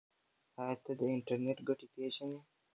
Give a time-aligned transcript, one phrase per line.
[0.61, 2.39] ایا ته د انټرنیټ ګټې پیژنې؟